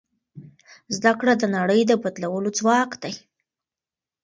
[0.95, 3.13] زده کړه د نړۍ د بدلولو ځواک دی.